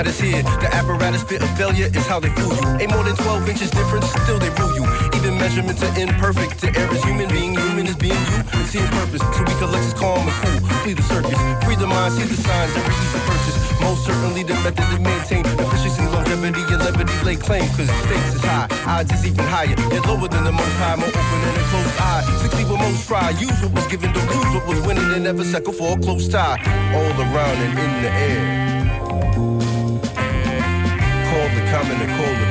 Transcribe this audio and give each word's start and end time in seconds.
matters 0.00 0.20
here. 0.20 0.42
The 0.64 0.68
apparatus 0.72 1.22
fit 1.24 1.42
of 1.42 1.50
failure 1.58 1.88
is 1.92 2.06
how 2.06 2.20
they 2.20 2.30
fool 2.30 2.56
you. 2.56 2.68
Ain't 2.80 2.90
more 2.90 3.04
than 3.04 3.16
12 3.16 3.48
inches 3.52 3.70
difference, 3.70 4.08
still 4.24 4.38
they 4.38 4.48
rule 4.56 4.72
you. 4.72 4.84
Even 5.12 5.36
measurements 5.36 5.82
are 5.82 5.92
imperfect. 6.00 6.58
To 6.64 6.68
errors, 6.72 7.04
human 7.04 7.28
being, 7.28 7.52
human 7.52 7.86
is 7.86 7.96
being 7.96 8.24
you. 8.32 8.38
And 8.56 8.64
seeing 8.64 8.88
purpose, 8.96 9.20
so 9.20 9.40
we 9.44 9.54
collect 9.60 9.84
is 9.84 9.92
calm 9.92 10.24
and 10.24 10.36
cool. 10.40 10.60
Flee 10.80 10.94
the 10.94 11.04
circus, 11.04 11.36
free 11.64 11.76
the 11.76 11.86
mind, 11.86 12.14
see 12.14 12.24
the 12.24 12.38
signs, 12.40 12.72
every 12.80 12.96
easy 12.96 13.20
purchase. 13.28 13.56
Most 13.84 14.06
certainly 14.06 14.42
the 14.42 14.56
method 14.64 14.88
to 14.88 14.98
maintain 15.04 15.44
efficiency, 15.44 16.04
longevity, 16.16 16.62
and 16.72 16.80
levity 16.80 17.16
lay 17.28 17.36
claim. 17.36 17.68
Cause 17.76 17.88
the 17.92 17.98
stakes 18.08 18.34
is 18.40 18.44
high, 18.44 18.68
odds 18.88 19.12
is 19.12 19.26
even 19.26 19.44
higher. 19.52 19.76
Yet 19.92 20.06
lower 20.08 20.28
than 20.32 20.44
the 20.48 20.52
most 20.52 20.76
high, 20.80 20.96
more 20.96 21.12
open 21.12 21.38
than 21.44 21.54
a 21.60 21.64
closed 21.68 21.98
eye. 22.00 22.24
Succeed 22.40 22.68
with 22.72 22.80
most 22.80 23.04
try. 23.06 23.28
Use 23.36 23.58
what 23.60 23.72
was 23.76 23.86
given, 23.92 24.12
don't 24.16 24.28
lose 24.32 24.50
what 24.56 24.64
was 24.66 24.80
winning, 24.86 25.12
and 25.12 25.24
never 25.24 25.44
settle 25.44 25.74
for 25.74 25.92
a 25.92 26.00
close 26.00 26.26
tie. 26.28 26.56
All 26.96 27.14
around 27.20 27.58
and 27.68 27.78
in 27.78 27.92
the 28.00 28.12
air. 28.16 28.59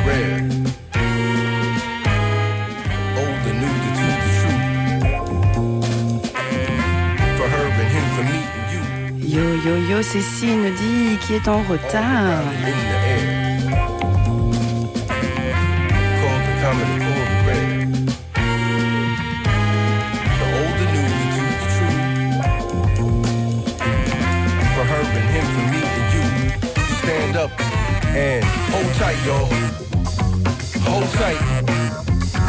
And. 0.07 0.51
Old 3.19 3.39
the 3.45 3.53
new, 3.61 3.75
the 3.83 3.91
true. 4.37 4.59
For 7.37 7.47
her 7.53 7.67
and 7.67 7.89
him, 7.95 8.05
for 8.15 8.25
me 8.31 8.39
and 8.57 8.67
you. 8.73 8.81
Yo 9.35 9.45
yo 9.65 9.75
yo, 9.89 10.01
c'est 10.01 10.21
Cindy 10.21 11.17
qui 11.21 11.33
est 11.35 11.47
en 11.47 11.61
retard. 11.63 12.43
And 28.11 28.43
hold 28.43 28.93
tight, 28.95 29.15
y'all. 29.23 29.68
Tight. 31.19 31.37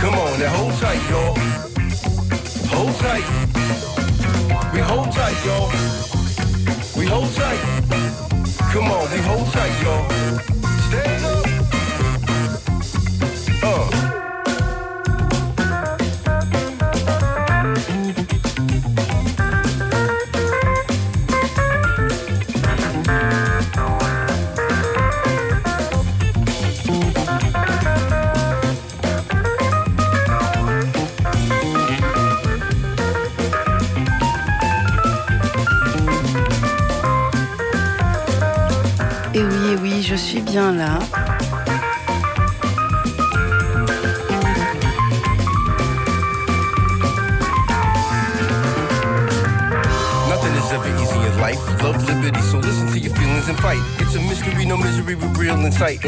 Come 0.00 0.14
on, 0.14 0.38
now 0.38 0.48
hold 0.50 0.74
tight, 0.74 1.02
y'all. 1.10 1.34
Hold 2.70 2.94
tight. 3.00 3.26
We 4.72 4.78
hold 4.78 5.10
tight, 5.10 5.44
y'all. 5.44 5.72
We 6.96 7.04
hold 7.04 7.34
tight. 7.34 7.58
Come 8.72 8.84
on, 8.84 9.10
we 9.10 9.18
hold 9.22 9.46
tight, 9.48 9.82
y'all. 9.82 10.59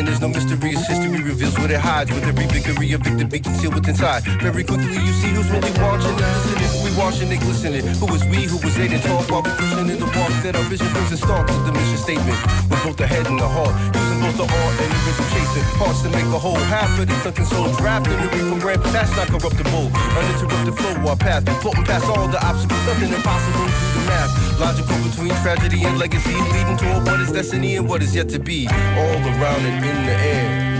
And 0.02 0.08
there's 0.08 0.20
no 0.20 0.26
mystery, 0.26 0.70
it's 0.72 0.88
history 0.88 1.22
reveals 1.22 1.56
what 1.60 1.70
it 1.70 1.78
hides. 1.78 2.10
With 2.10 2.24
every 2.24 2.41
victory, 2.62 2.92
a 2.92 2.98
victim 2.98 3.28
be 3.28 3.40
concealed 3.40 3.74
within 3.74 3.90
inside. 3.90 4.22
Very 4.40 4.64
quickly, 4.64 4.94
you 4.94 5.12
see 5.12 5.28
who's 5.34 5.50
really 5.50 5.72
watching 5.82 6.14
and 6.14 6.30
listening. 6.32 6.70
We 6.84 6.90
watching 6.96 7.30
and 7.32 7.40
glistening. 7.42 7.86
Who 7.98 8.06
is 8.14 8.24
we, 8.30 8.46
who 8.46 8.58
was 8.62 8.74
they 8.76 8.88
to 8.88 8.98
talk 9.02 9.28
while 9.30 9.42
we 9.42 9.50
pushing 9.58 9.88
in 9.90 9.98
the 9.98 10.06
walk 10.06 10.32
that 10.46 10.54
our 10.54 10.66
vision 10.70 10.86
brings 10.92 11.12
a 11.12 11.16
start 11.16 11.48
to 11.48 11.54
the 11.66 11.72
mission 11.72 11.98
statement. 11.98 12.38
With 12.70 12.82
both 12.84 12.96
the 12.96 13.06
head 13.06 13.26
and 13.26 13.38
the 13.38 13.48
heart. 13.48 13.74
Using 13.94 14.20
both 14.22 14.38
the 14.38 14.46
art 14.46 14.74
and 14.78 14.90
the 14.94 14.98
rhythm 15.06 15.26
chasing. 15.34 15.66
Parts 15.78 16.02
to 16.02 16.08
make 16.10 16.28
a 16.30 16.38
whole. 16.38 16.62
Half 16.70 16.98
of 16.98 17.06
this 17.08 17.20
sunken 17.22 17.46
soul 17.46 17.68
drafting 17.82 18.18
the 18.22 18.28
real 18.30 18.54
program. 18.54 18.80
That's 18.94 19.12
not 19.16 19.26
corruptible. 19.28 19.90
Uninterrupted 19.90 20.74
flow, 20.78 21.10
our 21.10 21.16
path. 21.16 21.42
Floating 21.62 21.84
past 21.84 22.06
all 22.06 22.28
the 22.28 22.40
obstacles. 22.46 22.84
nothing 22.86 23.12
impossible 23.12 23.66
do 23.66 23.86
the 23.98 24.02
math. 24.06 24.30
Logical 24.60 24.98
between 25.02 25.34
tragedy 25.42 25.82
and 25.84 25.98
legacy. 25.98 26.36
Leading 26.54 26.78
toward 26.78 27.02
what 27.06 27.18
is 27.20 27.32
destiny 27.32 27.76
and 27.76 27.88
what 27.88 28.02
is 28.02 28.14
yet 28.14 28.28
to 28.30 28.38
be. 28.38 28.68
All 28.70 29.20
around 29.34 29.62
and 29.66 29.84
in 29.84 29.98
the 30.06 30.16
air. 30.16 30.71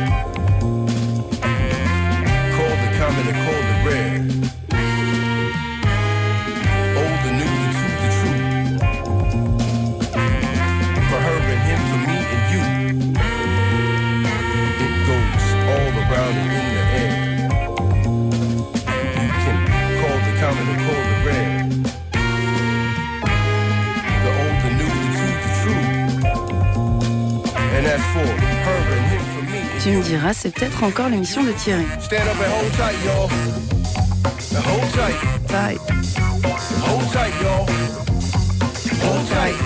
I'm 3.12 3.18
in 3.18 3.26
the 3.26 3.32
cold 3.32 3.64
and 3.64 3.86
red. 3.86 4.61
Tu 29.82 29.90
me 29.90 30.02
diras, 30.04 30.32
c'est 30.32 30.54
peut-être 30.54 30.84
encore 30.84 31.08
l'émission 31.08 31.42
de 31.42 31.50
Thierry. 31.50 31.84
Stand 31.98 32.18
up 32.18 32.36
and 32.38 32.52
hold 32.52 32.70
tight, 32.76 32.94
y'all. 33.04 33.28
Hold 34.62 34.92
tight. 34.92 35.18
Tight. 35.48 35.80
Hold 36.86 37.12
tight, 37.12 37.34
y'all. 37.42 37.66
Hold 39.02 39.26
tight. 39.28 39.56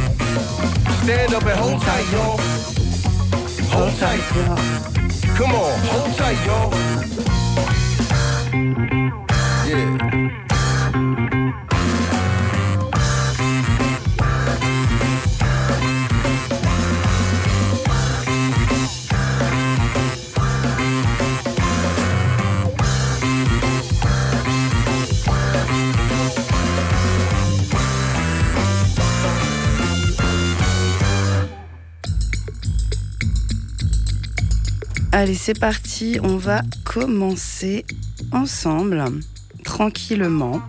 Stand 1.03 1.35
up 1.35 1.43
and 1.43 1.61
hold 1.61 1.83
tight, 1.83 2.07
y'all. 2.13 2.41
Hold 3.73 3.93
tight. 3.99 4.23
Come 5.37 5.53
on, 5.53 5.79
hold 5.85 6.17
tight, 6.17 6.47
y'all. 6.47 7.16
Allez, 35.19 35.35
c'est 35.35 35.59
parti. 35.59 36.19
On 36.23 36.37
va 36.37 36.61
commencer 36.85 37.87
ensemble, 38.33 39.03
tranquillement. 39.65 40.61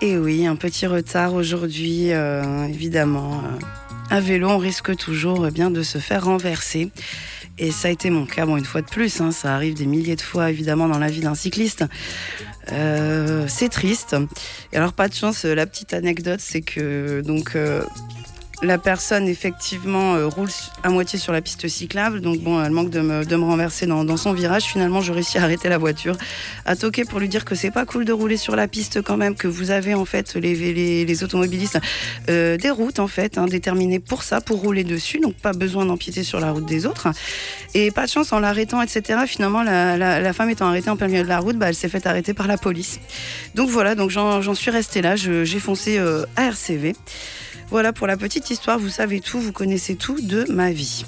Et 0.00 0.16
oui, 0.16 0.46
un 0.46 0.54
petit 0.54 0.86
retard 0.86 1.34
aujourd'hui, 1.34 2.12
euh, 2.12 2.66
évidemment. 2.66 3.40
Euh, 3.40 3.58
à 4.10 4.20
vélo, 4.20 4.48
on 4.48 4.58
risque 4.58 4.96
toujours 4.96 5.44
eh 5.48 5.50
bien 5.50 5.72
de 5.72 5.82
se 5.82 5.98
faire 5.98 6.26
renverser. 6.26 6.92
Et 7.58 7.72
ça 7.72 7.88
a 7.88 7.90
été 7.90 8.10
mon 8.10 8.26
cas, 8.26 8.46
bon, 8.46 8.58
une 8.58 8.64
fois 8.64 8.82
de 8.82 8.86
plus, 8.86 9.20
hein, 9.20 9.32
ça 9.32 9.56
arrive 9.56 9.74
des 9.74 9.86
milliers 9.86 10.14
de 10.14 10.20
fois 10.20 10.48
évidemment 10.48 10.86
dans 10.86 11.00
la 11.00 11.08
vie 11.08 11.22
d'un 11.22 11.34
cycliste. 11.34 11.84
Euh, 12.70 13.46
c'est 13.48 13.70
triste. 13.70 14.14
Et 14.72 14.76
alors, 14.76 14.92
pas 14.92 15.08
de 15.08 15.14
chance, 15.14 15.44
la 15.44 15.66
petite 15.66 15.94
anecdote, 15.94 16.38
c'est 16.40 16.62
que 16.62 17.22
donc 17.22 17.56
la 18.62 18.78
personne 18.78 19.28
effectivement 19.28 20.14
euh, 20.14 20.26
roule 20.26 20.48
à 20.82 20.88
moitié 20.88 21.18
sur 21.18 21.32
la 21.32 21.40
piste 21.40 21.68
cyclable, 21.68 22.20
donc 22.20 22.40
bon, 22.40 22.62
elle 22.62 22.70
manque 22.70 22.90
de 22.90 23.00
me, 23.00 23.24
de 23.24 23.36
me 23.36 23.44
renverser 23.44 23.86
dans, 23.86 24.16
son 24.16 24.32
virage. 24.32 24.64
Finalement, 24.64 25.00
je 25.00 25.12
réussis 25.12 25.38
à 25.38 25.42
arrêter 25.42 25.68
la 25.68 25.78
voiture, 25.78 26.16
à 26.64 26.76
toquer 26.76 27.04
pour 27.04 27.20
lui 27.20 27.28
dire 27.28 27.44
que 27.44 27.54
c'est 27.54 27.70
pas 27.70 27.84
cool 27.84 28.04
de 28.04 28.12
rouler 28.12 28.36
sur 28.36 28.56
la 28.56 28.68
piste 28.68 29.02
quand 29.02 29.16
même, 29.16 29.34
que 29.34 29.46
vous 29.46 29.70
avez 29.70 29.94
en 29.94 30.04
fait 30.04 30.34
les, 30.34 30.54
les, 31.04 31.24
automobilistes 31.24 31.78
euh, 32.30 32.56
des 32.56 32.70
routes 32.70 32.98
en 32.98 33.08
fait 33.08 33.38
hein, 33.38 33.46
déterminées 33.46 34.00
pour 34.00 34.22
ça, 34.22 34.40
pour 34.40 34.60
rouler 34.60 34.84
dessus, 34.84 35.18
donc 35.18 35.34
pas 35.34 35.52
besoin 35.52 35.86
d'empiéter 35.86 36.22
sur 36.22 36.40
la 36.40 36.52
route 36.52 36.66
des 36.66 36.86
autres. 36.86 37.08
Et 37.74 37.90
pas 37.90 38.06
de 38.06 38.10
chance 38.10 38.32
en 38.32 38.38
l'arrêtant, 38.38 38.80
etc. 38.80 39.20
Finalement, 39.26 39.62
la, 39.62 39.96
la, 39.96 40.32
femme 40.32 40.50
étant 40.50 40.66
arrêtée 40.66 40.90
en 40.90 40.96
plein 40.96 41.08
milieu 41.08 41.22
de 41.24 41.28
la 41.28 41.38
route, 41.38 41.56
bah, 41.56 41.68
elle 41.68 41.74
s'est 41.74 41.88
fait 41.88 42.06
arrêter 42.06 42.32
par 42.32 42.46
la 42.46 42.56
police. 42.56 43.00
Donc 43.54 43.68
voilà, 43.68 43.94
donc 43.94 44.10
j'en 44.10 44.54
suis 44.54 44.70
restée 44.70 45.02
là, 45.02 45.16
j'ai 45.16 45.60
foncé 45.60 45.98
euh, 45.98 46.24
à 46.36 46.44
RCV. 46.44 46.94
Voilà 47.70 47.92
pour 47.92 48.06
la 48.06 48.16
petite 48.16 48.50
histoire, 48.50 48.78
vous 48.78 48.88
savez 48.88 49.20
tout, 49.20 49.40
vous 49.40 49.52
connaissez 49.52 49.96
tout 49.96 50.20
de 50.20 50.44
ma 50.50 50.70
vie. 50.70 51.04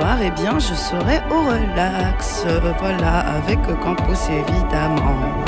Soir, 0.00 0.18
eh 0.22 0.30
bien, 0.30 0.58
je 0.58 0.74
serai 0.74 1.20
au 1.30 1.42
relax. 1.42 2.44
Voilà, 2.78 3.18
avec 3.36 3.60
Campus 3.82 4.28
évidemment. 4.30 5.39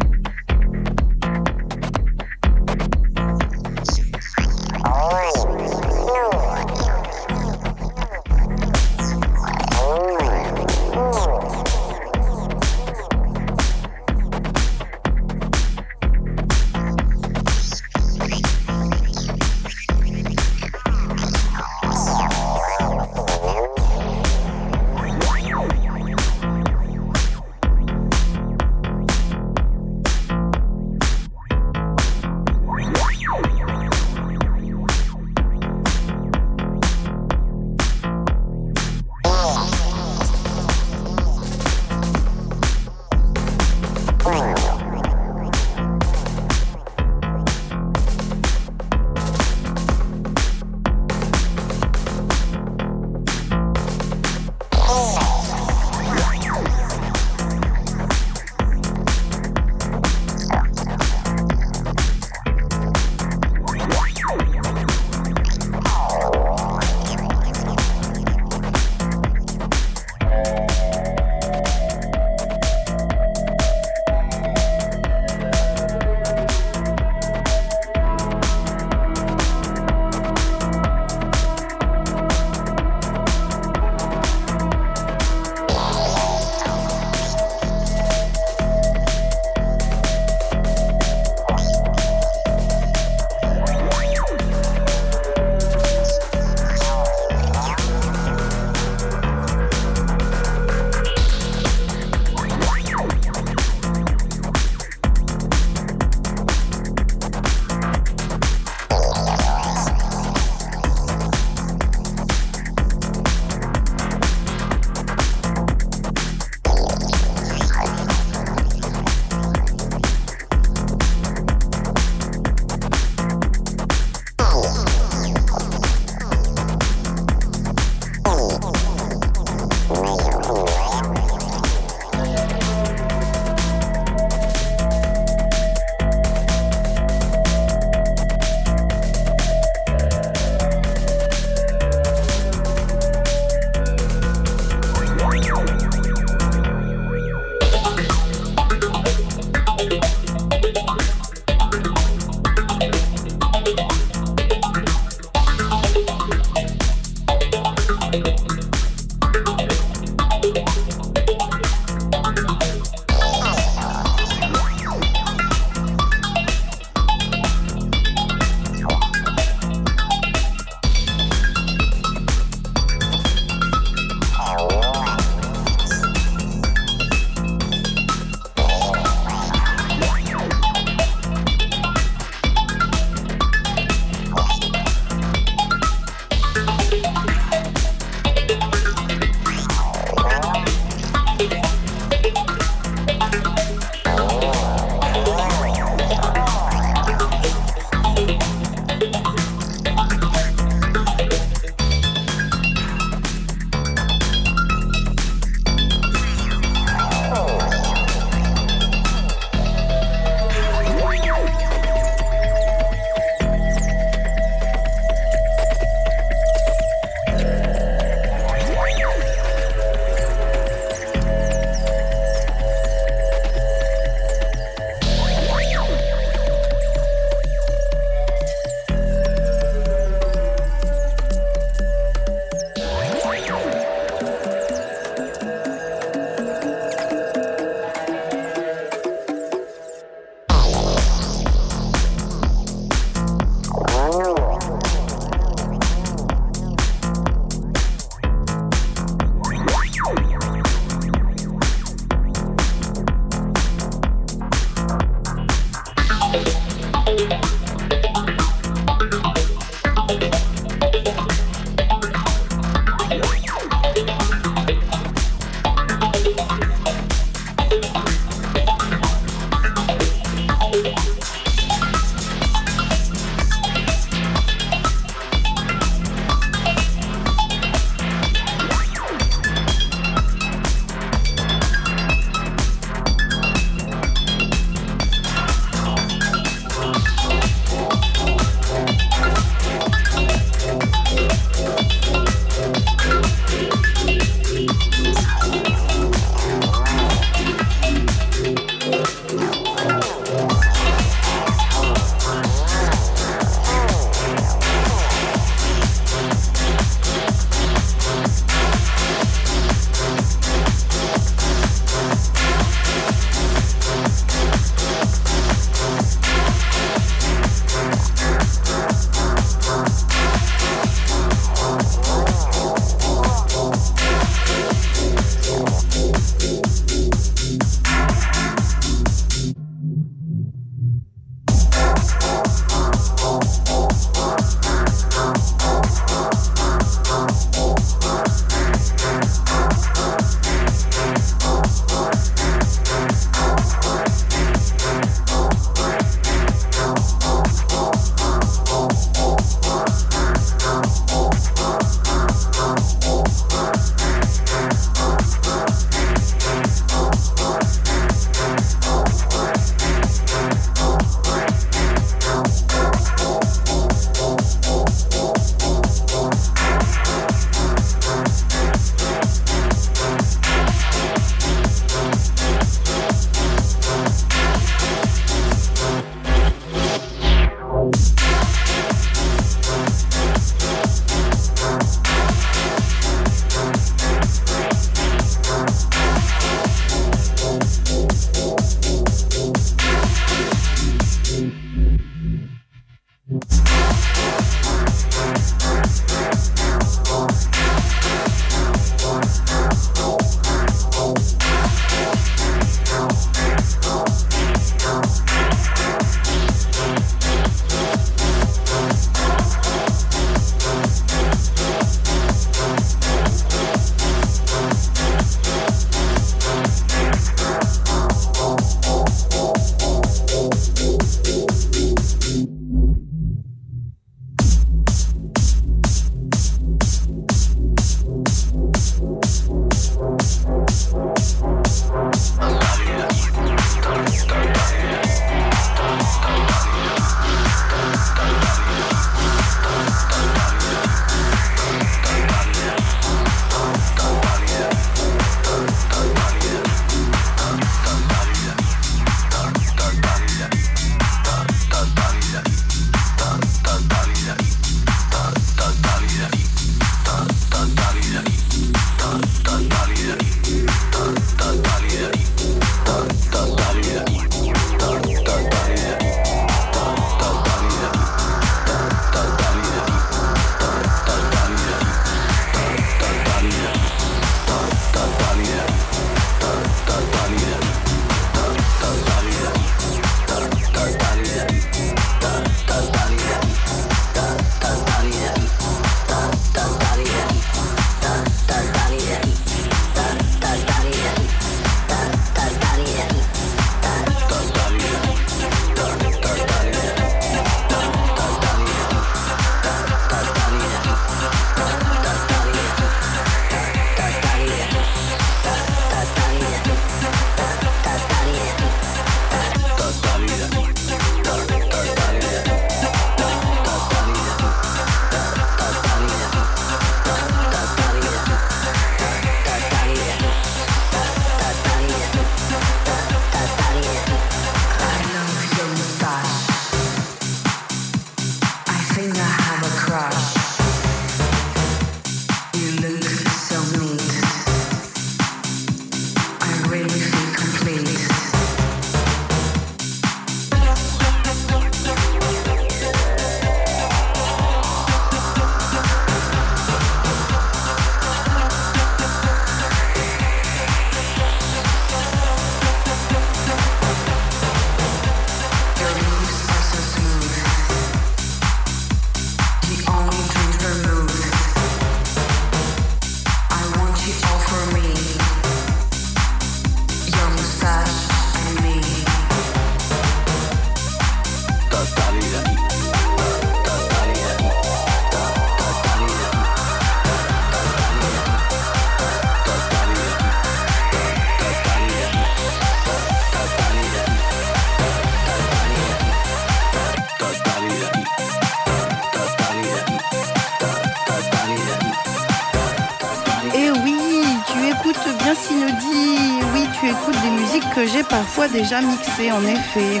J'ai 597.92 598.02
parfois 598.02 598.48
déjà 598.48 598.80
mixées, 598.80 599.32
en 599.32 599.44
effet. 599.44 600.00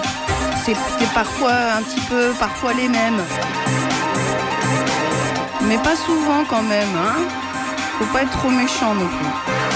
C'est 0.64 1.12
parfois 1.14 1.52
un 1.78 1.82
petit 1.82 2.00
peu, 2.02 2.32
parfois 2.38 2.72
les 2.74 2.88
mêmes. 2.88 3.22
Mais 5.62 5.78
pas 5.78 5.96
souvent 5.96 6.44
quand 6.48 6.62
même, 6.62 6.94
hein. 6.96 7.22
Faut 7.98 8.06
pas 8.06 8.22
être 8.22 8.30
trop 8.30 8.50
méchant 8.50 8.94
non 8.94 9.06
plus. 9.06 9.67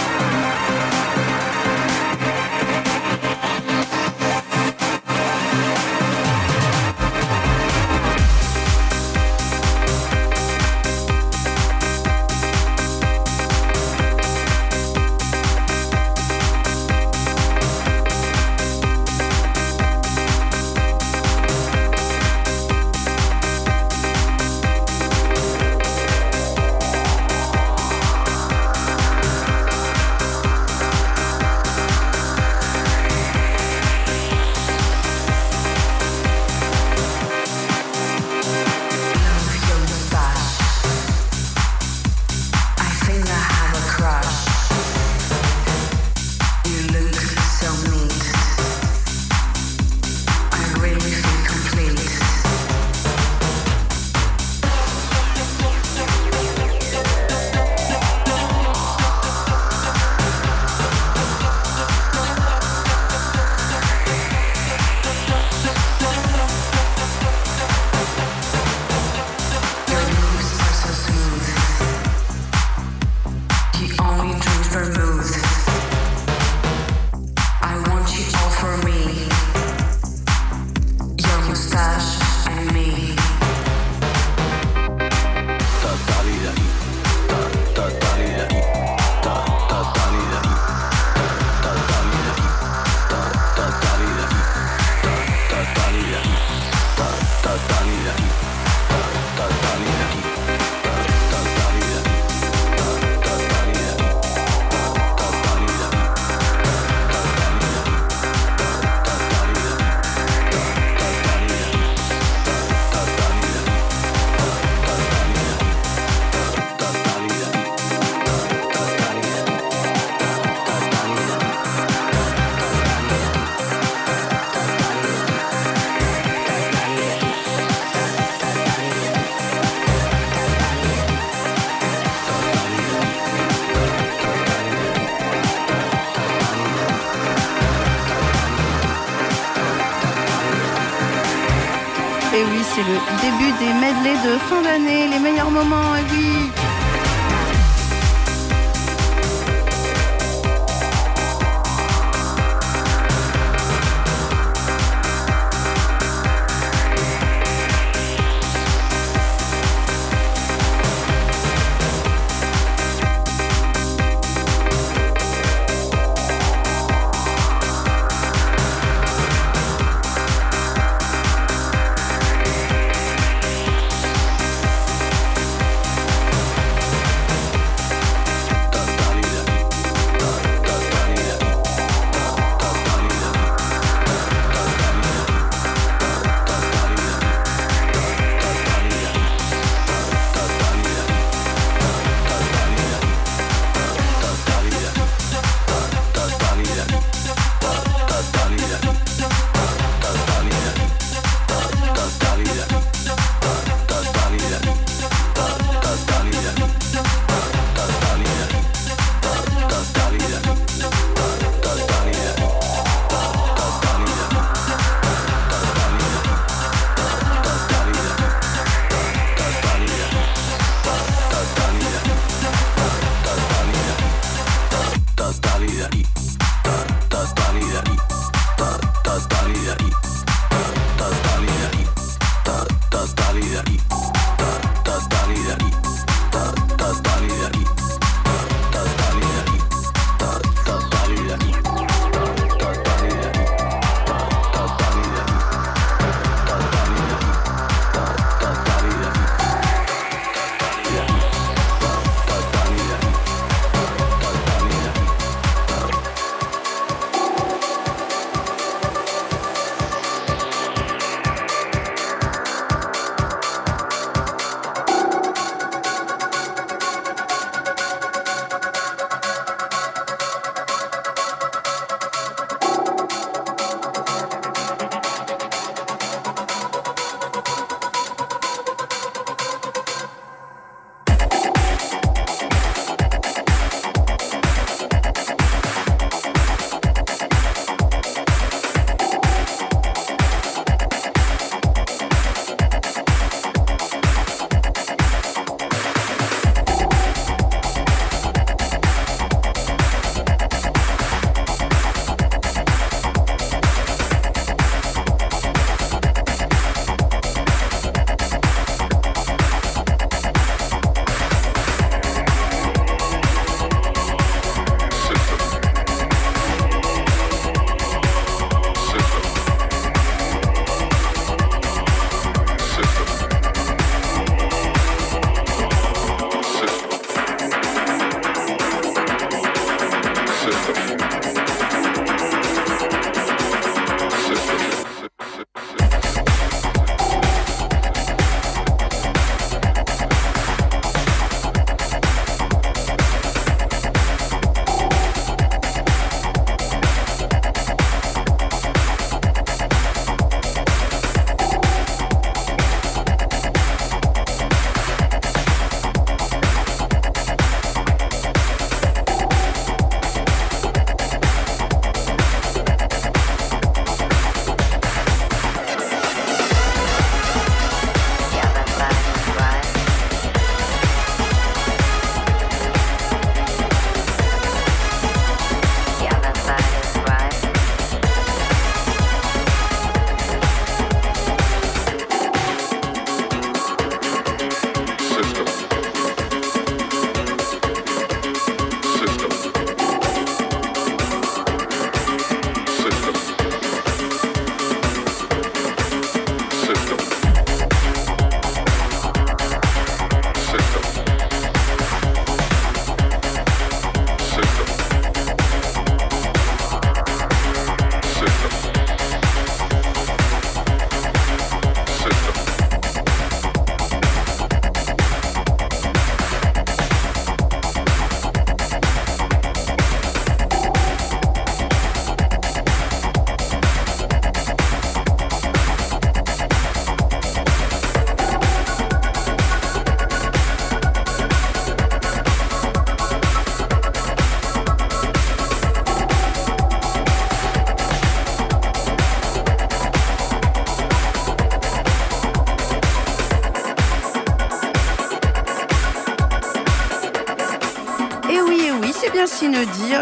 Medley 143.92 144.14
de 144.24 144.38
fin 144.38 144.62
d'année, 144.62 145.08
les 145.08 145.18
meilleurs 145.18 145.50
moments, 145.50 145.96
et 145.96 146.04
oui. 146.12 146.31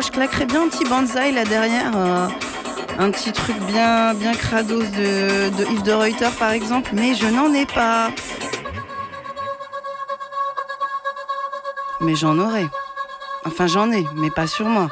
Je 0.01 0.11
claquerais 0.11 0.47
bien 0.47 0.63
un 0.63 0.69
petit 0.69 0.85
bonsaï 0.85 1.33
là 1.33 1.45
derrière. 1.45 1.93
Euh, 1.95 2.27
un 2.99 3.11
petit 3.11 3.33
truc 3.33 3.57
bien, 3.67 4.15
bien 4.15 4.33
crados 4.33 4.83
de, 4.83 5.51
de 5.51 5.73
Yves 5.73 5.83
de 5.83 5.93
Reuter 5.93 6.31
par 6.39 6.53
exemple, 6.53 6.91
mais 6.95 7.15
je 7.15 7.27
n'en 7.27 7.53
ai 7.53 7.67
pas. 7.67 8.11
Mais 12.01 12.15
j'en 12.15 12.39
aurai. 12.39 12.67
Enfin, 13.45 13.67
j'en 13.67 13.93
ai, 13.93 14.07
mais 14.15 14.31
pas 14.31 14.47
sur 14.47 14.67
moi. 14.67 14.89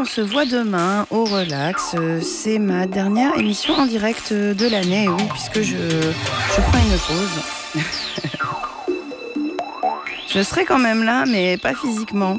On 0.00 0.04
se 0.06 0.22
voit 0.22 0.46
demain 0.46 1.06
au 1.10 1.24
relax. 1.24 1.94
C'est 2.22 2.58
ma 2.58 2.86
dernière 2.86 3.36
émission 3.36 3.74
en 3.74 3.84
direct 3.84 4.32
de 4.32 4.66
l'année, 4.66 5.08
oui, 5.08 5.24
puisque 5.30 5.60
je, 5.60 5.76
je 5.76 6.60
prends 6.62 6.78
une 6.78 6.98
pause. 7.06 7.84
je 10.34 10.42
serai 10.42 10.64
quand 10.64 10.78
même 10.78 11.02
là, 11.02 11.24
mais 11.26 11.58
pas 11.58 11.74
physiquement. 11.74 12.36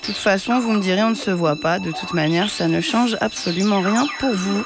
De 0.00 0.06
toute 0.06 0.16
façon, 0.16 0.58
vous 0.60 0.72
me 0.72 0.80
direz, 0.80 1.02
on 1.02 1.10
ne 1.10 1.14
se 1.14 1.30
voit 1.30 1.56
pas. 1.56 1.78
De 1.78 1.92
toute 1.92 2.14
manière, 2.14 2.48
ça 2.48 2.66
ne 2.66 2.80
change 2.80 3.18
absolument 3.20 3.82
rien 3.82 4.06
pour 4.20 4.32
vous. 4.32 4.64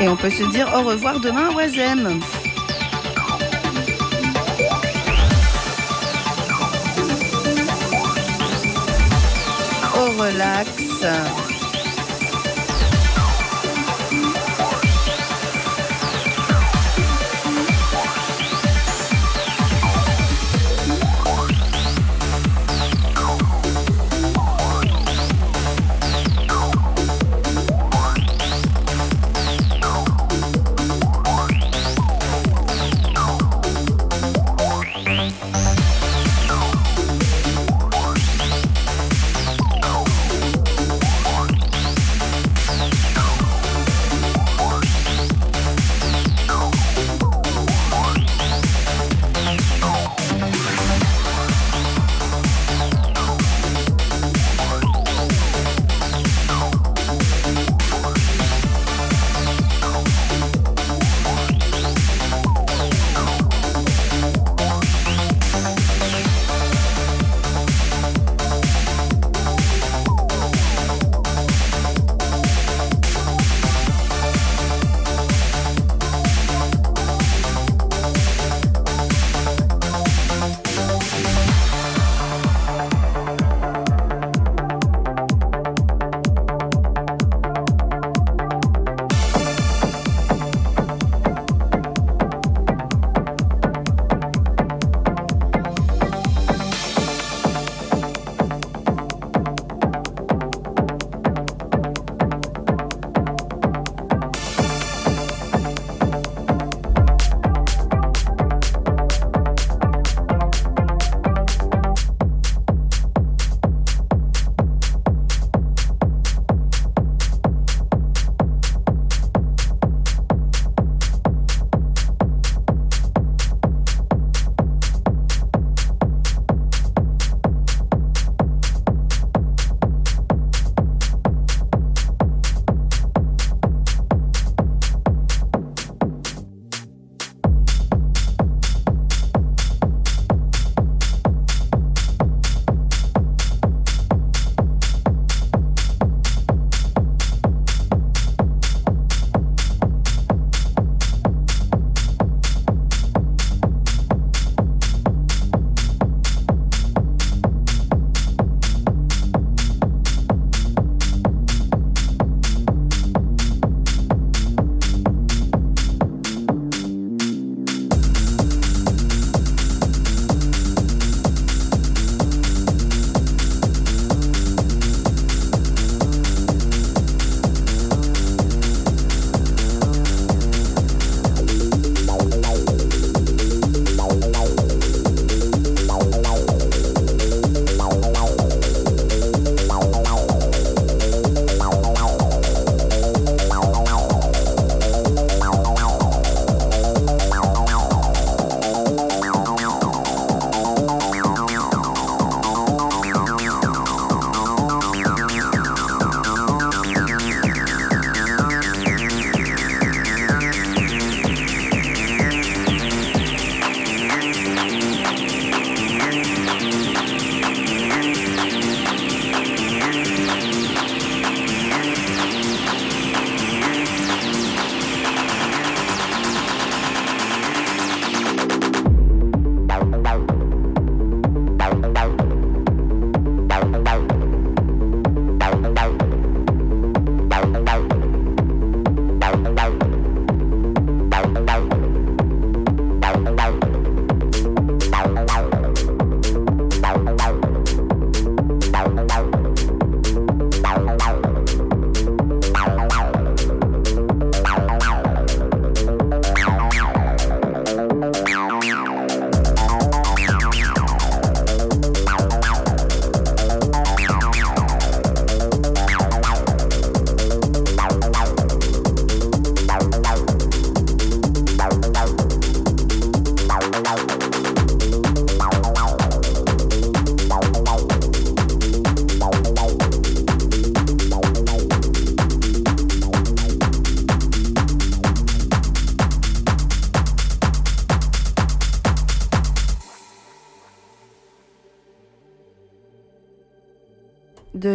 Et 0.00 0.08
on 0.08 0.16
peut 0.16 0.30
se 0.30 0.44
dire 0.44 0.66
au 0.74 0.82
revoir 0.82 1.20
demain 1.20 1.50
à 1.50 1.52
Oisem. 1.52 2.20
Au 9.94 10.22
relax. 10.22 10.70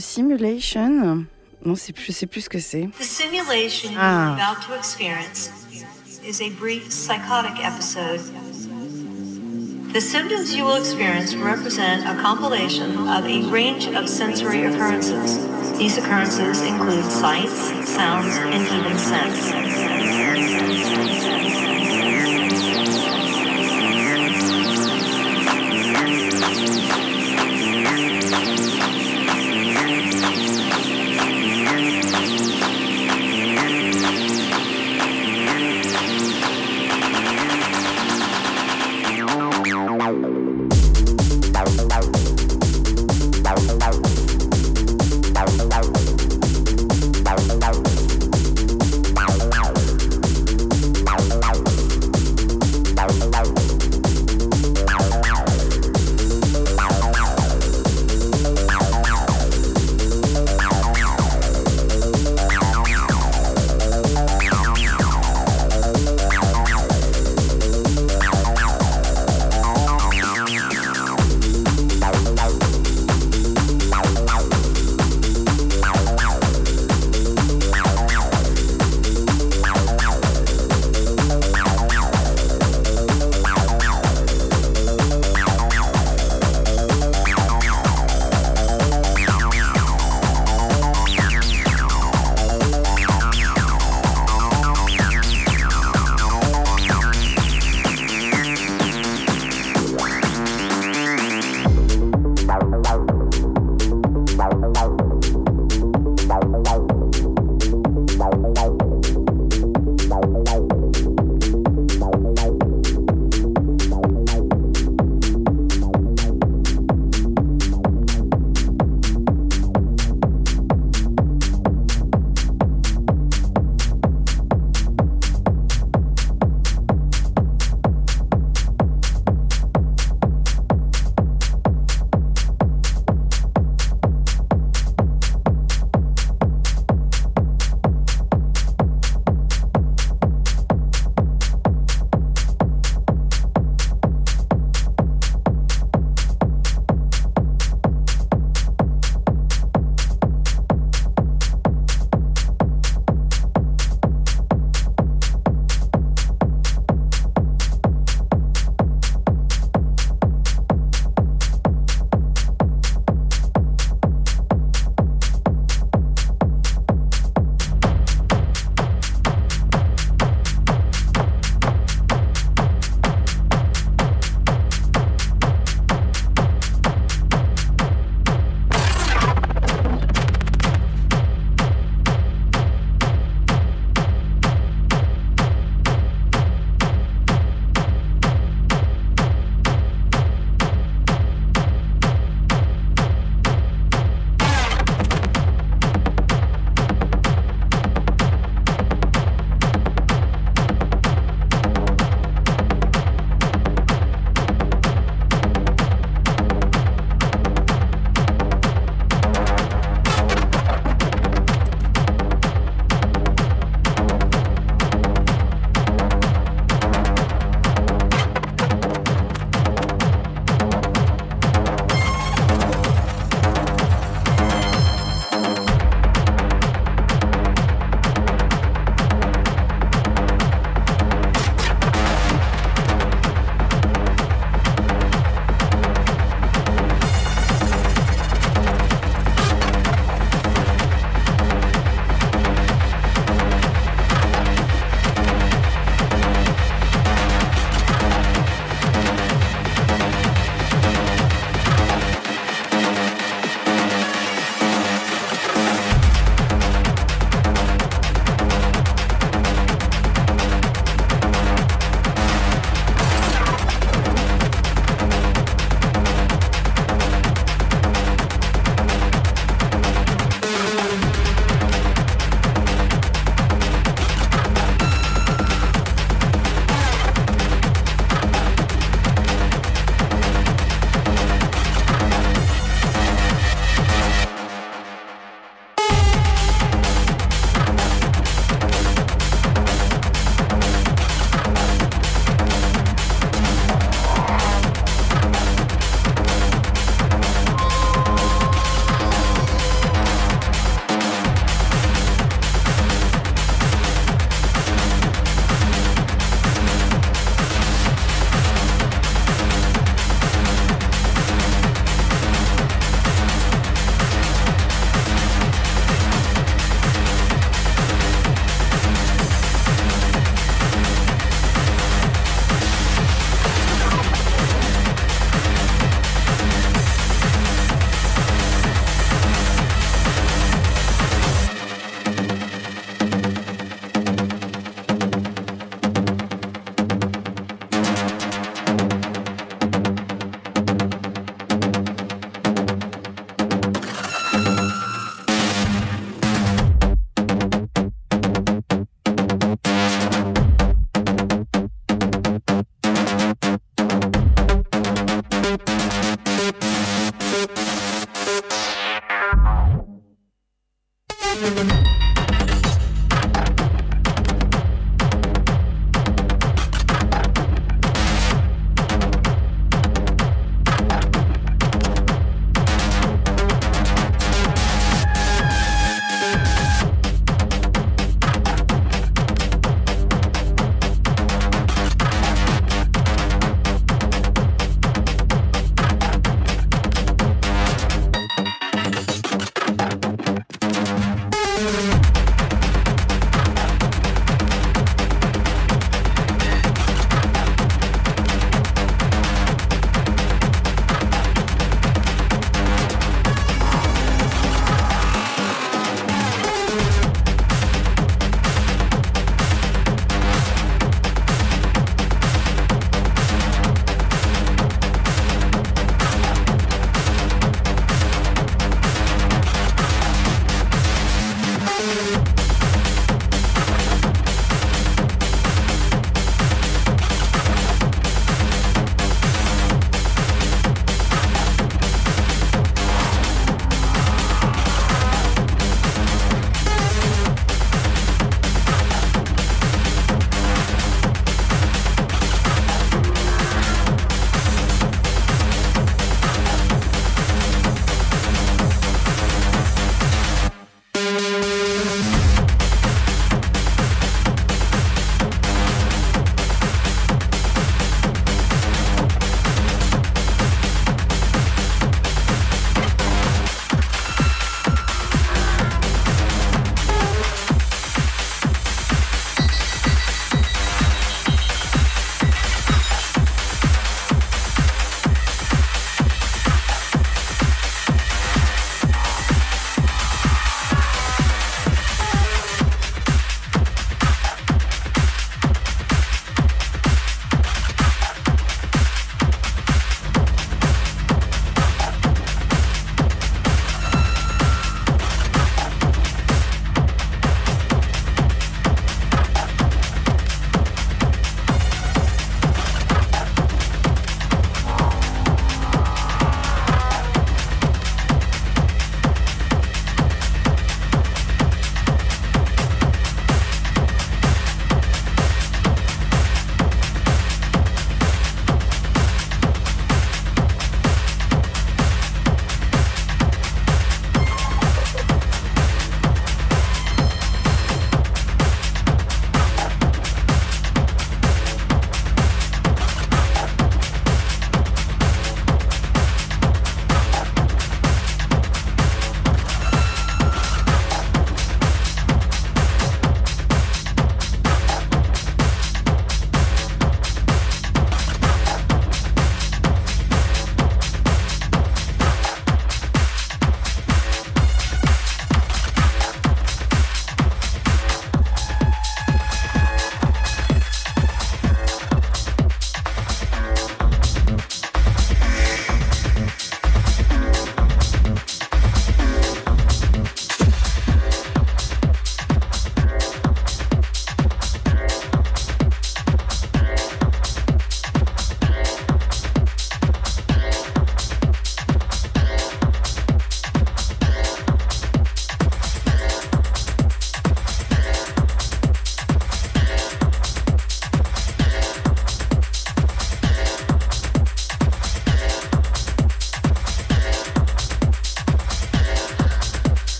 Simulation. 0.00 1.26
Non, 1.64 1.76
c'est 1.76 1.92
plus, 1.92 2.24
plus 2.30 2.40
ce 2.42 2.48
que 2.48 2.58
c'est. 2.58 2.88
The 2.98 3.02
simulation 3.04 3.90
Ah. 3.98 4.34
you're 4.36 4.44
about 4.48 4.66
to 4.66 4.74
experience 4.74 5.50
is 6.26 6.40
a 6.40 6.48
brief 6.50 6.90
psychotic 6.90 7.62
episode. 7.62 8.20
The 9.92 10.00
symptoms 10.00 10.54
you 10.54 10.64
will 10.64 10.76
experience 10.76 11.34
represent 11.34 12.06
a 12.06 12.14
compilation 12.22 12.96
of 13.08 13.24
a 13.26 13.42
range 13.50 13.88
of 13.88 14.08
sensory 14.08 14.64
occurrences. 14.64 15.38
These 15.78 15.98
occurrences 15.98 16.62
include 16.62 17.04
sights, 17.10 17.72
sounds, 17.88 18.36
and 18.36 18.62
even 18.66 18.96
scents. 18.98 19.59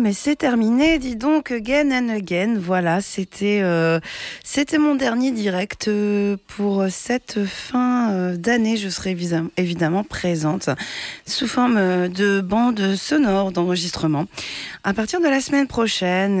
Mais 0.00 0.12
c'est 0.12 0.36
terminé, 0.36 0.98
dis 0.98 1.16
donc, 1.16 1.50
again 1.50 1.90
and 1.90 2.08
again. 2.08 2.56
Voilà, 2.58 3.00
c'était 3.00 3.60
euh, 3.62 4.00
c'était 4.56 4.78
mon 4.78 4.94
dernier 4.94 5.32
direct 5.32 5.88
euh, 5.88 6.38
pour 6.46 6.86
cette 6.88 7.44
fin 7.44 8.10
euh, 8.10 8.36
d'année. 8.38 8.78
Je 8.78 8.88
serai 8.88 9.14
évidemment, 9.58 10.02
présente 10.02 10.70
sous 11.26 11.46
forme 11.46 11.76
euh, 11.76 12.08
de 12.08 12.40
bande 12.40 12.94
sonore 12.94 13.52
d'enregistrement 13.52 14.24
à 14.82 14.94
partir 14.94 15.20
de 15.20 15.26
la 15.26 15.42
semaine 15.42 15.66
prochaine. 15.66 16.40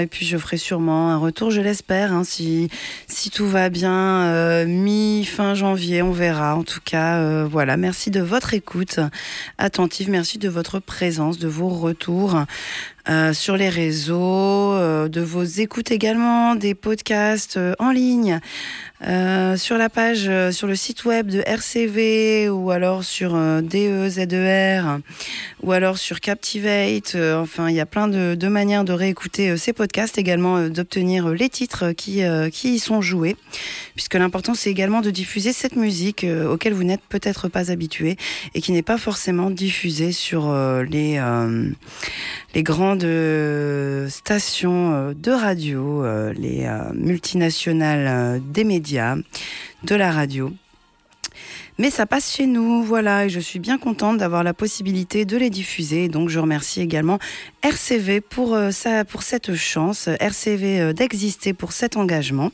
et 0.00 0.06
puis 0.08 0.26
je 0.26 0.36
ferai 0.36 0.56
sûrement 0.56 1.10
un 1.10 1.18
retour, 1.18 1.52
je 1.52 1.60
l'espère, 1.60 2.12
hein, 2.12 2.24
si 2.24 2.70
si 3.06 3.30
tout 3.30 3.46
va 3.46 3.68
bien, 3.68 4.64
mi-fin 4.64 5.54
janvier, 5.54 6.02
on 6.02 6.10
verra. 6.10 6.56
En 6.56 6.64
tout 6.64 6.80
cas, 6.84 7.44
voilà. 7.44 7.76
Merci 7.76 8.10
de 8.10 8.20
votre 8.20 8.54
écoute 8.54 8.98
attentive, 9.58 10.10
merci 10.10 10.38
de 10.38 10.48
votre 10.48 10.80
présence, 10.80 11.38
de 11.38 11.46
vos 11.46 11.68
retours 11.68 12.46
euh, 13.08 13.34
sur 13.34 13.56
les 13.56 13.68
réseaux, 13.68 14.72
euh, 14.72 15.08
de 15.08 15.20
vos 15.20 15.44
écoutes 15.44 15.90
également, 15.90 16.54
des 16.54 16.74
podcasts 16.74 17.58
euh, 17.58 17.74
en 17.78 17.90
ligne, 17.90 18.40
euh, 19.02 19.56
sur 19.56 19.76
la 19.76 19.88
page, 19.88 20.26
euh, 20.28 20.52
sur 20.52 20.68
le 20.68 20.76
site 20.76 21.04
web 21.04 21.26
de 21.26 21.42
RCV 21.44 22.48
ou 22.48 22.70
alors 22.70 23.02
sur 23.02 23.34
euh, 23.34 23.60
DEZER 23.60 24.82
ou 25.62 25.72
alors 25.72 25.98
sur 25.98 26.20
Captivate. 26.20 27.16
Euh, 27.16 27.36
enfin, 27.40 27.68
il 27.68 27.74
y 27.74 27.80
a 27.80 27.86
plein 27.86 28.06
de, 28.06 28.48
manières 28.48 28.84
de 28.84 28.92
réécouter 28.92 29.56
ces 29.56 29.72
podcasts, 29.72 30.16
également 30.16 30.68
d'obtenir 30.68 31.28
les 31.30 31.48
titres 31.48 31.90
qui, 31.92 32.22
qui 32.52 32.74
y 32.74 32.78
sont 32.78 33.00
joués, 33.00 33.36
puisque 33.94 34.14
l'important 34.14 34.54
c'est 34.54 34.70
également 34.70 35.00
de 35.00 35.10
diffuser 35.10 35.52
cette 35.52 35.74
musique 35.74 36.24
auquel 36.48 36.72
vous 36.72 36.84
n'êtes 36.84 37.00
peut-être 37.08 37.48
pas 37.48 37.72
habitué 37.72 38.16
et 38.54 38.60
qui 38.60 38.70
n'est 38.72 38.82
pas 38.82 38.98
forcément 38.98 39.50
diffusée 39.50 40.12
sur 40.12 40.54
les, 40.84 41.20
les 42.54 42.62
grandes 42.62 43.06
stations 44.08 45.12
de 45.12 45.30
radio, 45.30 46.04
les 46.34 46.70
multinationales 46.94 48.40
des 48.52 48.64
médias, 48.64 48.83
de 48.92 49.94
la 49.94 50.12
radio. 50.12 50.52
Mais 51.78 51.90
ça 51.90 52.06
passe 52.06 52.32
chez 52.32 52.46
nous, 52.46 52.84
voilà, 52.84 53.24
et 53.26 53.28
je 53.28 53.40
suis 53.40 53.58
bien 53.58 53.78
contente 53.78 54.18
d'avoir 54.18 54.44
la 54.44 54.54
possibilité 54.54 55.24
de 55.24 55.36
les 55.36 55.50
diffuser. 55.50 56.08
Donc 56.08 56.28
je 56.28 56.38
remercie 56.38 56.80
également 56.80 57.18
RCV 57.62 58.20
pour, 58.20 58.54
euh, 58.54 58.70
pour 59.08 59.24
cette 59.24 59.54
chance, 59.54 60.08
RCV 60.20 60.80
euh, 60.80 60.92
d'exister 60.92 61.52
pour 61.52 61.72
cet 61.72 61.96
engagement. 61.96 62.52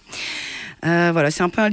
Euh, 0.87 1.11
voilà, 1.13 1.31
c'est 1.31 1.43
un 1.43 1.51
peu 1.51 1.61
le 1.61 1.71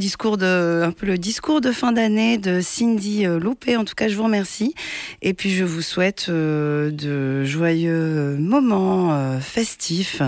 discours 1.17 1.61
de 1.61 1.71
fin 1.71 1.93
d'année 1.93 2.38
de 2.38 2.59
Cindy 2.59 3.23
Loupé. 3.23 3.77
En 3.77 3.85
tout 3.85 3.95
cas, 3.95 4.09
je 4.09 4.17
vous 4.17 4.25
remercie. 4.25 4.75
Et 5.21 5.34
puis, 5.34 5.51
je 5.51 5.63
vous 5.63 5.81
souhaite 5.81 6.29
de 6.29 7.45
joyeux 7.45 8.35
moments 8.38 9.39
festifs. 9.39 10.21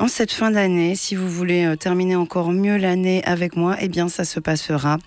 En 0.00 0.08
cette 0.08 0.32
fin 0.32 0.50
d'année, 0.50 0.96
si 0.96 1.14
vous 1.14 1.28
voulez 1.28 1.64
euh, 1.64 1.76
terminer 1.76 2.16
encore 2.16 2.50
mieux 2.50 2.76
l'année 2.76 3.22
avec 3.24 3.56
moi, 3.56 3.76
eh 3.80 3.88
bien, 3.88 4.08
ça 4.08 4.24
se 4.24 4.40
passera 4.40 4.98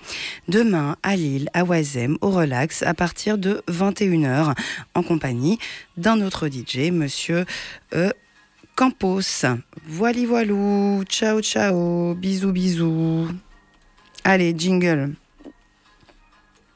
demain 0.47 0.95
à 1.03 1.15
Lille, 1.15 1.49
à 1.53 1.65
Oisem, 1.65 2.18
au 2.22 2.30
Relax, 2.31 2.84
à 2.84 2.93
partir 2.93 3.38
de 3.38 3.61
21h, 3.68 4.55
en 4.93 5.03
compagnie 5.03 5.59
d'un 5.97 6.22
autre 6.22 6.47
DJ, 6.47 6.91
monsieur 6.91 7.45
euh, 7.93 8.11
Campos. 8.76 9.45
Voili 9.85 10.26
voilou, 10.26 11.03
ciao 11.03 11.41
ciao, 11.41 12.15
bisous 12.15 12.53
bisous. 12.53 13.27
Allez, 14.23 14.53
jingle. 14.57 15.15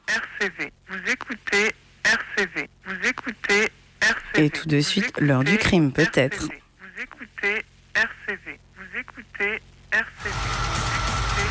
RCV. 0.06 0.72
Vous 0.88 1.10
écoutez 1.10 1.72
RCV. 2.04 2.68
Vous 2.84 3.08
écoutez 3.08 3.68
RCV. 4.02 4.44
Et 4.44 4.50
tout 4.50 4.68
de 4.68 4.80
suite, 4.80 5.12
l'heure 5.18 5.44
du 5.44 5.56
crime, 5.56 5.92
peut-être. 5.92 6.42
Vous 6.42 7.02
écoutez 7.02 7.64
RCV. 7.94 8.58
Vous 8.76 8.98
écoutez 8.98 9.62
RCV. 9.92 10.30
Vous 10.30 10.82
écoutez 10.96 11.48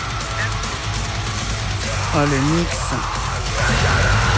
Oh, 2.13 2.25
le 2.29 2.39
mix. 2.57 4.30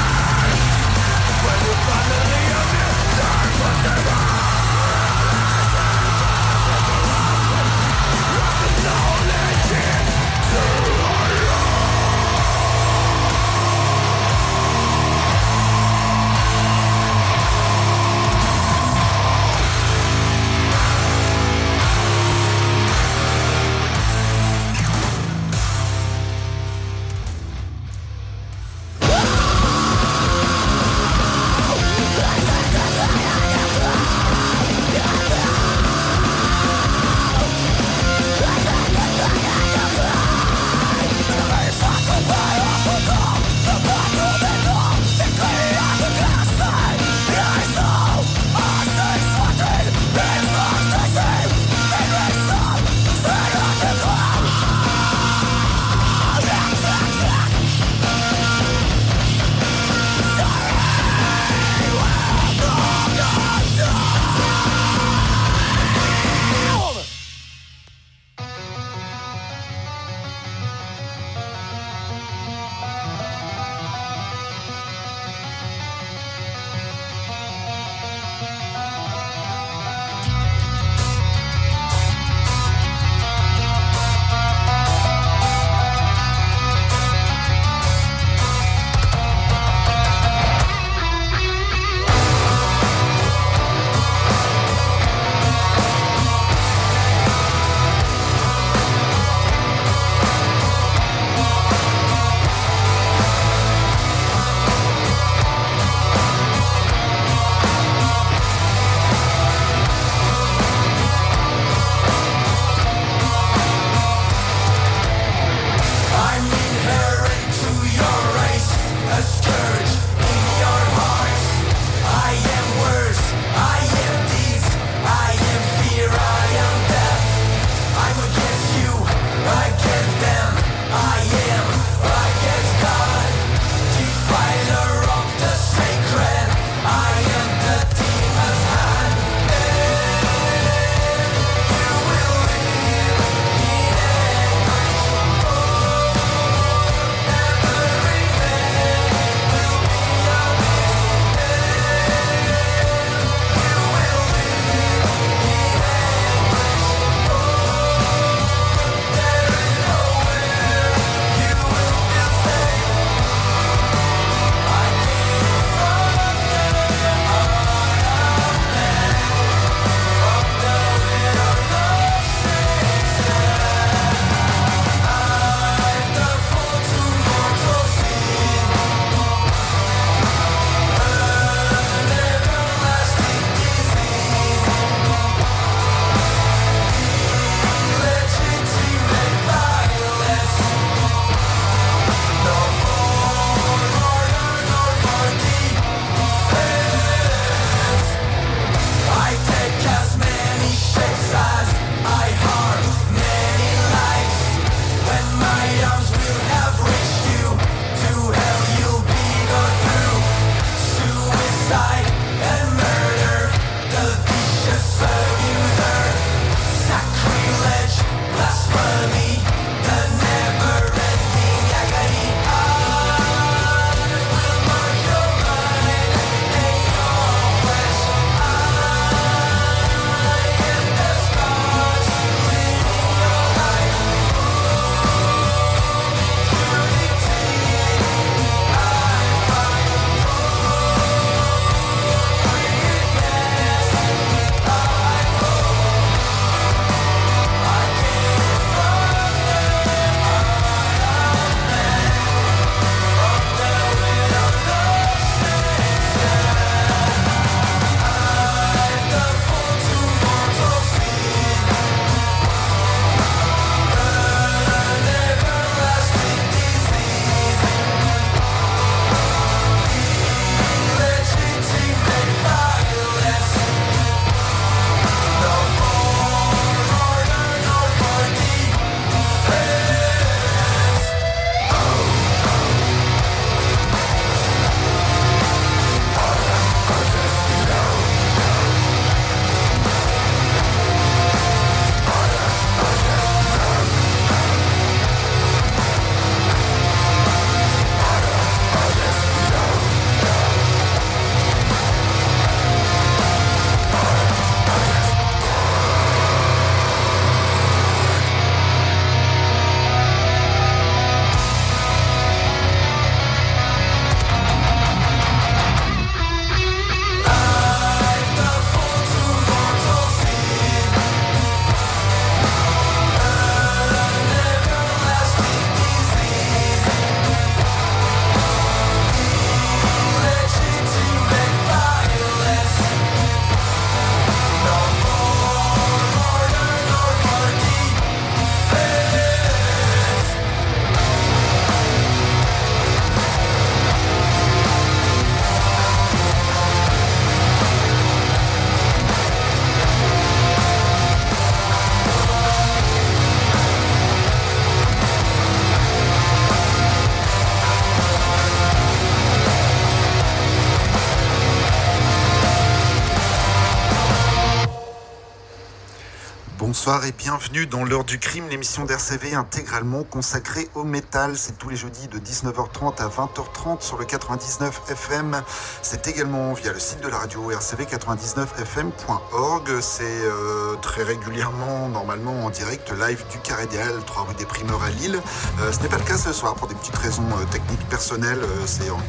Bonsoir 366.85 367.05
et 367.05 367.13
bienvenue 367.13 367.65
dans 367.65 367.85
l'heure 367.85 368.03
du 368.03 368.19
crime, 368.19 368.49
l'émission 368.49 368.83
d'RCV 368.83 369.35
intégralement 369.35 370.03
consacrée 370.03 370.67
au 370.75 370.83
métal. 370.83 371.37
C'est 371.37 371.57
tous 371.57 371.69
les 371.69 371.77
jeudis 371.77 372.09
de 372.09 372.19
19h30 372.19 372.97
à 372.97 373.07
20h30 373.07 373.79
sur 373.79 373.97
le 373.97 374.03
99 374.03 374.81
FM. 374.89 375.41
C'est 375.81 376.09
également 376.09 376.51
via 376.51 376.73
le 376.73 376.79
site 376.79 376.99
de 376.99 377.07
la 377.07 377.19
radio 377.19 377.53
rcv99fm.org. 377.53 379.79
C'est 379.79 380.03
euh, 380.03 380.75
très 380.81 381.03
régulièrement, 381.03 381.87
normalement 381.87 382.43
en 382.43 382.49
direct, 382.49 382.91
live 382.91 383.23
du 383.31 383.39
Carré 383.39 383.65
des 383.67 383.77
Halles, 383.77 384.03
3 384.05 384.23
rue 384.23 384.35
des 384.35 384.45
Primeurs 384.45 384.83
à 384.83 384.89
Lille. 384.89 385.21
Euh, 385.61 385.71
ce 385.71 385.79
n'est 385.79 385.87
pas 385.87 385.99
le 385.99 386.03
cas 386.03 386.17
ce 386.17 386.33
soir 386.33 386.55
pour 386.55 386.67
des 386.67 386.75
petites 386.75 386.97
raisons 386.97 387.23
euh, 387.31 387.45
techniques 387.49 387.87
personnelles. 387.87 388.43